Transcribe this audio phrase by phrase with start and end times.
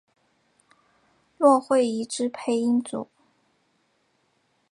[1.37, 3.07] 骆慧怡之配音组。